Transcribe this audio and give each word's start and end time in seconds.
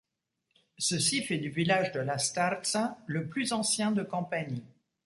Ceci 0.79 1.21
fait 1.23 1.37
du 1.37 1.51
village 1.51 1.91
de 1.91 1.99
La 1.99 2.17
Starza 2.17 2.97
le 3.05 3.27
plus 3.29 3.53
ancien 3.53 3.91
de 3.91 4.01
Campanie. 4.01 4.63